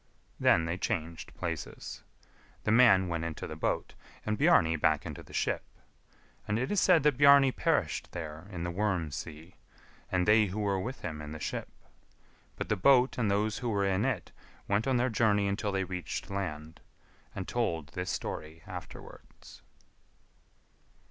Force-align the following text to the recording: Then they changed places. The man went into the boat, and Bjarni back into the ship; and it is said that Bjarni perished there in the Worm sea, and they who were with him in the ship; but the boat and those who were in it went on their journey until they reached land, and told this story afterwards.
Then 0.39 0.65
they 0.65 0.79
changed 0.79 1.31
places. 1.35 2.01
The 2.63 2.71
man 2.71 3.07
went 3.07 3.23
into 3.23 3.45
the 3.45 3.55
boat, 3.55 3.93
and 4.25 4.35
Bjarni 4.35 4.75
back 4.75 5.05
into 5.05 5.21
the 5.21 5.31
ship; 5.31 5.61
and 6.47 6.57
it 6.57 6.71
is 6.71 6.81
said 6.81 7.03
that 7.03 7.19
Bjarni 7.19 7.51
perished 7.51 8.11
there 8.11 8.47
in 8.51 8.63
the 8.63 8.71
Worm 8.71 9.11
sea, 9.11 9.57
and 10.11 10.27
they 10.27 10.47
who 10.47 10.59
were 10.59 10.79
with 10.79 11.01
him 11.01 11.21
in 11.21 11.33
the 11.33 11.39
ship; 11.39 11.69
but 12.55 12.67
the 12.67 12.75
boat 12.75 13.19
and 13.19 13.29
those 13.29 13.59
who 13.59 13.69
were 13.69 13.85
in 13.85 14.03
it 14.03 14.31
went 14.67 14.87
on 14.87 14.97
their 14.97 15.09
journey 15.11 15.47
until 15.47 15.71
they 15.71 15.83
reached 15.83 16.31
land, 16.31 16.81
and 17.35 17.47
told 17.47 17.89
this 17.89 18.09
story 18.09 18.63
afterwards. 18.65 19.61